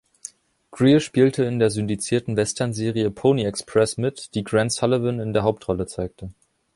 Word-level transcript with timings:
Greer 0.71 0.99
spielte 0.99 1.43
in 1.43 1.59
der 1.59 1.69
syndizierten 1.69 2.35
Westernserie 2.35 3.11
„Pony 3.11 3.43
Express“ 3.45 3.97
mit, 3.97 4.33
die 4.33 4.43
Grant 4.43 4.71
Sullivan 4.71 5.19
in 5.19 5.31
der 5.31 5.43
Hauptrolle 5.43 5.85
zeigte. 5.85 6.31